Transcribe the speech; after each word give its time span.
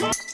Peace. 0.00 0.29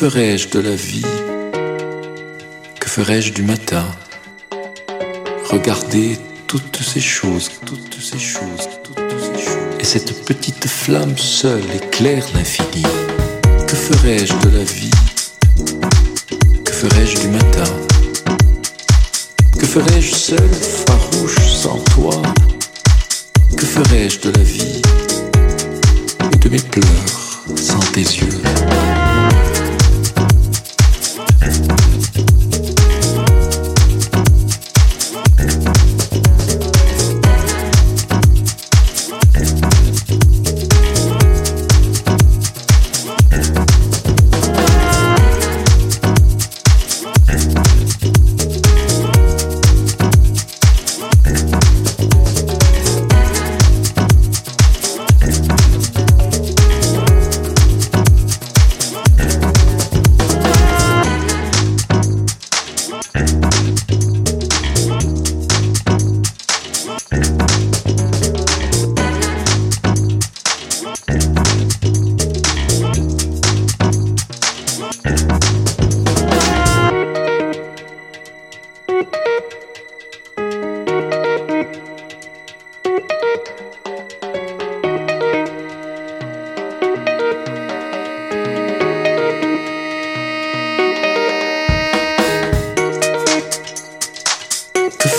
Ferais-je 0.00 0.48
de 0.48 0.60
la 0.60 0.74
vie 0.74 1.04
Que 2.80 2.88
ferais-je 2.88 3.34
du 3.34 3.42
matin 3.42 3.84
Regarder 5.50 6.16
toutes 6.46 6.80
ces 6.80 7.02
choses, 7.02 7.50
toutes 7.66 7.98
ces 8.00 8.18
choses, 8.18 8.66
toutes 8.82 8.96
ces 8.96 9.44
choses. 9.44 9.56
Et 9.78 9.84
cette 9.84 10.24
petite 10.24 10.66
flamme 10.66 11.18
seule 11.18 11.70
éclaire 11.74 12.24
l'infini. 12.34 12.82
Que 13.68 13.76
ferais-je 13.76 14.32
de 14.48 14.56
la 14.56 14.64
vie 14.64 14.90
Que 16.64 16.72
ferais-je 16.72 17.20
du 17.20 17.28
matin 17.28 17.70
Que 19.58 19.66
ferais-je 19.66 20.14
seul, 20.14 20.50
farouche, 20.86 21.46
sans 21.46 21.78
toi 21.94 22.22
Que 23.54 23.66
ferais-je 23.66 24.20
de 24.20 24.30
la 24.30 24.44
vie 24.44 24.80
et 26.32 26.36
de 26.36 26.48
mes 26.48 26.62
pleurs 26.72 27.44
sans 27.54 27.80
tes 27.92 28.00
yeux 28.00 28.40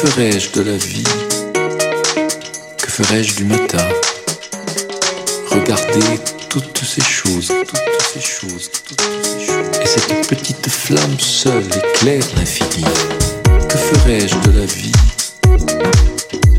ferais-je 0.01 0.51
de 0.53 0.61
la 0.63 0.77
vie 0.77 1.03
Que 2.77 2.89
ferais-je 2.89 3.35
du 3.35 3.43
matin 3.43 3.87
Regarder 5.51 6.19
toutes 6.49 6.83
ces 6.83 7.03
choses, 7.03 7.49
toutes 7.67 7.79
ces 8.11 8.19
choses, 8.19 8.71
toutes 8.71 9.01
ces 9.23 9.45
choses. 9.45 9.69
Et 9.79 9.85
cette 9.85 10.27
petite 10.27 10.67
flamme 10.67 11.19
seule 11.19 11.63
éclaire 11.65 12.23
l'infini. 12.35 12.83
Que 13.69 13.77
ferais-je 13.77 14.35
de 14.49 14.59
la 14.59 14.65
vie 14.65 14.91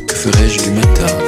Que 0.06 0.14
ferais-je 0.14 0.59
du 0.62 0.70
matin 0.70 1.19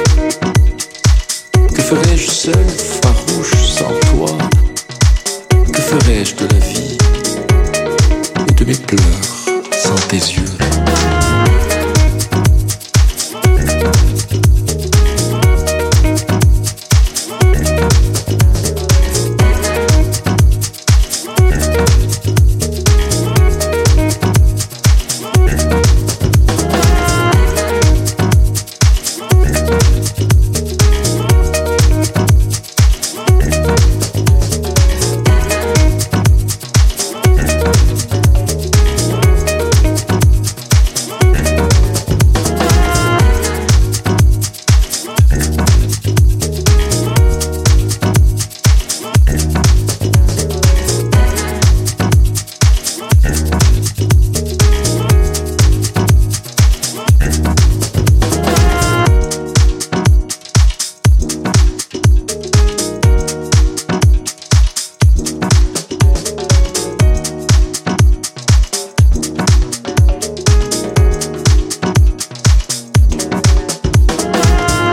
Que 1.75 1.81
ferais-je 1.81 2.31
seul, 2.31 2.65
farouche, 3.01 3.55
sans 3.61 3.93
toi 4.11 4.37
Que 5.73 5.81
ferais-je 5.81 6.35
de 6.35 6.47
la 6.47 6.59
vie 6.65 6.97
et 8.47 8.53
de 8.53 8.63
mes 8.63 8.75
pleurs 8.75 9.35
sans 9.83 9.95
tes 10.07 10.15
yeux 10.15 10.54